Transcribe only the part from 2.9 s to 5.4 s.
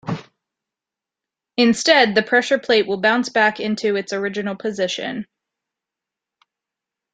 bounce back into its original position.